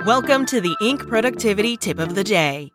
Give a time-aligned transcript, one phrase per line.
[0.00, 1.06] Welcome to the Inc.
[1.06, 2.72] Productivity Tip of the Day.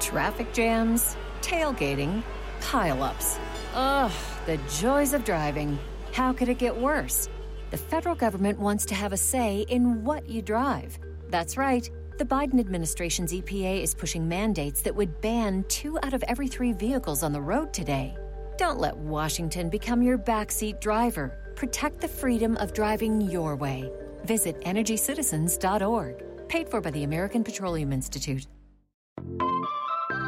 [0.00, 2.24] Traffic jams, tailgating,
[2.60, 3.38] pileups.
[3.72, 4.10] Ugh,
[4.46, 5.78] the joys of driving.
[6.12, 7.28] How could it get worse?
[7.70, 10.98] The federal government wants to have a say in what you drive.
[11.28, 11.88] That's right.
[12.18, 16.72] The Biden administration's EPA is pushing mandates that would ban two out of every three
[16.72, 18.16] vehicles on the road today.
[18.56, 21.38] Don't let Washington become your backseat driver.
[21.56, 23.90] Protect the freedom of driving your way.
[24.24, 26.48] Visit EnergyCitizens.org.
[26.48, 28.46] Paid for by the American Petroleum Institute.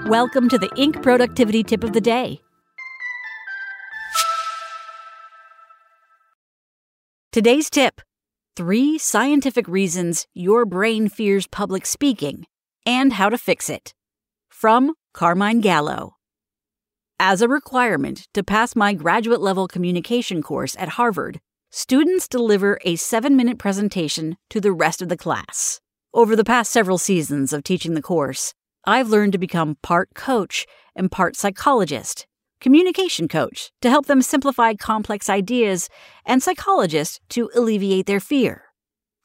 [0.07, 1.03] Welcome to the Inc.
[1.03, 2.41] Productivity Tip of the Day.
[7.33, 8.01] Today's tip
[8.57, 12.47] Three scientific reasons your brain fears public speaking
[12.87, 13.93] and how to fix it.
[14.49, 16.16] From Carmine Gallo.
[17.19, 22.97] As a requirement to pass my graduate level communication course at Harvard, students deliver a
[22.97, 25.81] seven minute presentation to the rest of the class.
[26.13, 28.53] Over the past several seasons of teaching the course,
[28.85, 32.27] I've learned to become part coach and part psychologist
[32.61, 35.89] communication coach to help them simplify complex ideas,
[36.25, 38.65] and psychologist to alleviate their fear.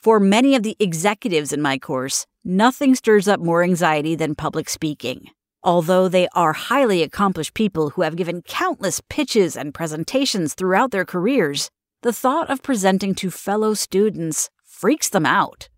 [0.01, 4.69] For many of the executives in my course, nothing stirs up more anxiety than public
[4.69, 5.29] speaking.
[5.63, 11.05] Although they are highly accomplished people who have given countless pitches and presentations throughout their
[11.05, 11.69] careers,
[12.01, 15.69] the thought of presenting to fellow students freaks them out.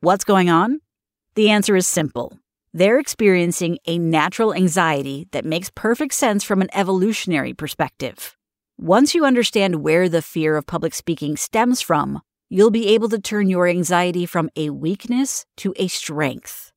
[0.00, 0.80] What's going on?
[1.34, 2.38] The answer is simple
[2.74, 8.36] they're experiencing a natural anxiety that makes perfect sense from an evolutionary perspective.
[8.78, 13.18] Once you understand where the fear of public speaking stems from, you'll be able to
[13.18, 16.71] turn your anxiety from a weakness to a strength.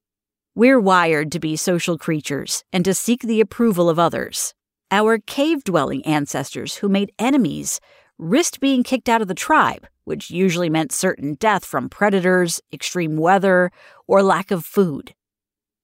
[0.57, 4.53] We're wired to be social creatures and to seek the approval of others.
[4.89, 7.81] Our cave dwelling ancestors who made enemies
[8.17, 13.17] risked being kicked out of the tribe, which usually meant certain death from predators, extreme
[13.17, 13.69] weather,
[14.07, 15.13] or lack of food.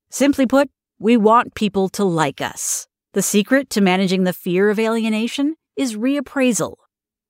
[0.09, 0.69] Simply put,
[0.99, 2.87] we want people to like us.
[3.11, 6.75] The secret to managing the fear of alienation is reappraisal,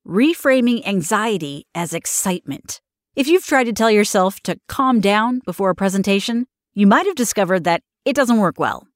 [0.07, 2.81] reframing anxiety as excitement.
[3.15, 7.15] If you've tried to tell yourself to calm down before a presentation, you might have
[7.15, 8.87] discovered that it doesn't work well.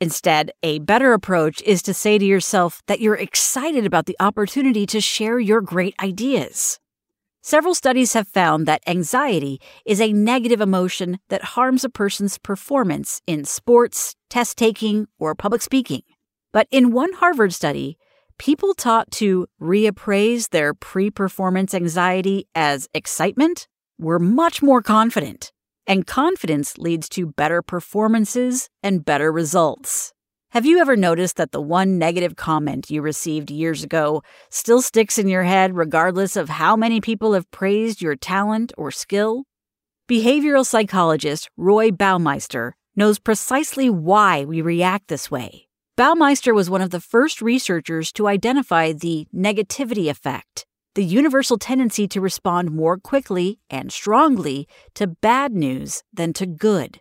[0.00, 4.86] Instead, a better approach is to say to yourself that you're excited about the opportunity
[4.86, 6.78] to share your great ideas.
[7.42, 13.22] Several studies have found that anxiety is a negative emotion that harms a person's performance
[13.26, 16.02] in sports, test taking, or public speaking.
[16.52, 17.98] But in one Harvard study,
[18.38, 25.52] people taught to reappraise their pre performance anxiety as excitement were much more confident.
[25.86, 30.12] And confidence leads to better performances and better results.
[30.50, 35.18] Have you ever noticed that the one negative comment you received years ago still sticks
[35.18, 39.44] in your head regardless of how many people have praised your talent or skill?
[40.08, 45.68] Behavioral psychologist Roy Baumeister knows precisely why we react this way.
[45.96, 50.66] Baumeister was one of the first researchers to identify the negativity effect,
[50.96, 57.00] the universal tendency to respond more quickly and strongly to bad news than to good.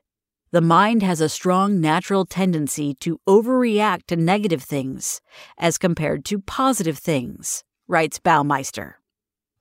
[0.52, 5.22] The mind has a strong natural tendency to overreact to negative things
[5.58, 8.96] as compared to positive things, writes Baumeister.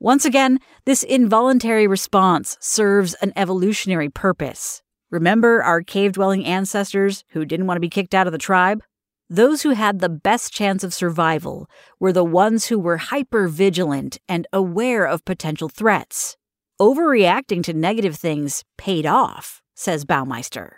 [0.01, 4.83] Once again, this involuntary response serves an evolutionary purpose.
[5.11, 8.83] Remember our cave dwelling ancestors who didn't want to be kicked out of the tribe?
[9.31, 11.67] Those who had the best chance of survival
[11.99, 16.37] were the ones who were hyper vigilant and aware of potential threats.
[16.81, 20.73] Overreacting to negative things paid off, says Baumeister.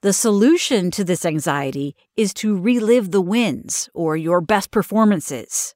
[0.00, 5.74] The solution to this anxiety is to relive the wins or your best performances.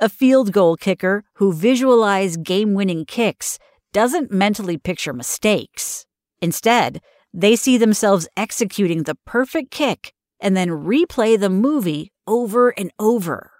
[0.00, 3.58] A field goal kicker who visualizes game winning kicks
[3.92, 6.06] doesn't mentally picture mistakes.
[6.40, 7.02] Instead,
[7.34, 13.52] they see themselves executing the perfect kick and then replay the movie over and over.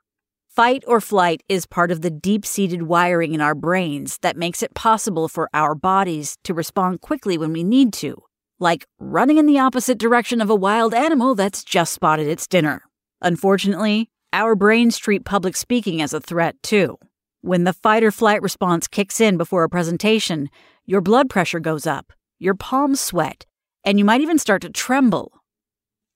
[0.49, 4.63] Fight or flight is part of the deep seated wiring in our brains that makes
[4.63, 8.23] it possible for our bodies to respond quickly when we need to
[8.59, 12.83] like running in the opposite direction of a wild animal that's just spotted its dinner.
[13.21, 16.99] Unfortunately, our brains treat public speaking as a threat, too.
[17.43, 20.49] When the fight or flight response kicks in before a presentation,
[20.85, 23.47] your blood pressure goes up, your palms sweat,
[23.85, 25.36] and you might even start to tremble.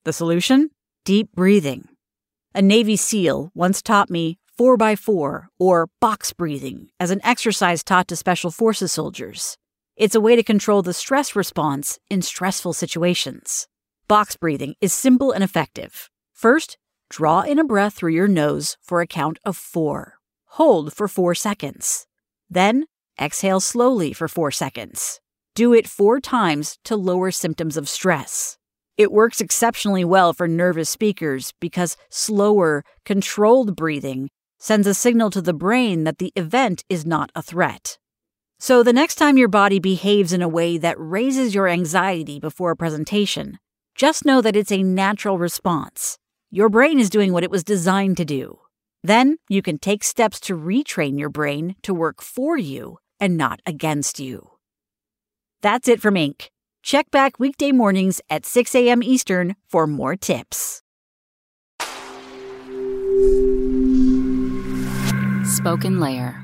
[0.04, 0.70] The solution?
[1.04, 1.86] Deep breathing.
[2.54, 8.16] A Navy SEAL once taught me 4x4 or box breathing as an exercise taught to
[8.16, 9.58] Special Forces soldiers.
[9.96, 13.68] It's a way to control the stress response in stressful situations.
[14.08, 16.08] Box breathing is simple and effective.
[16.32, 16.78] First,
[17.10, 20.14] draw in a breath through your nose for a count of four.
[20.56, 22.06] Hold for four seconds.
[22.48, 22.86] Then,
[23.20, 25.20] exhale slowly for four seconds.
[25.54, 28.56] Do it four times to lower symptoms of stress.
[28.96, 35.40] It works exceptionally well for nervous speakers because slower, controlled breathing sends a signal to
[35.40, 37.98] the brain that the event is not a threat.
[38.58, 42.72] So, the next time your body behaves in a way that raises your anxiety before
[42.72, 43.58] a presentation,
[43.94, 46.18] just know that it's a natural response.
[46.50, 48.58] Your brain is doing what it was designed to do.
[49.02, 53.60] Then you can take steps to retrain your brain to work for you and not
[53.64, 54.50] against you.
[55.62, 56.48] That's it from Inc.
[56.82, 59.02] Check back weekday mornings at 6 a.m.
[59.02, 60.82] Eastern for more tips.
[65.44, 66.42] Spoken Layer.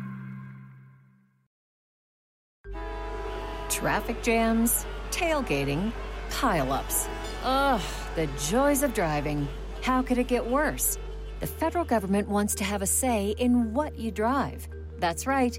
[3.71, 5.93] Traffic jams, tailgating,
[6.31, 7.09] pileups.
[7.45, 7.81] Ugh,
[8.15, 9.49] the joys of driving.
[9.83, 10.99] How could it get worse?
[11.41, 14.69] The federal government wants to have a say in what you drive.
[14.99, 15.59] That's right.